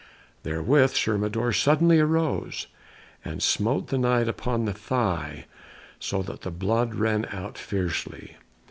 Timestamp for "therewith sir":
0.41-1.15